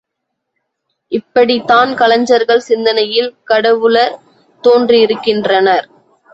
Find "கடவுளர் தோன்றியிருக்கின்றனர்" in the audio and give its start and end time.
3.43-5.87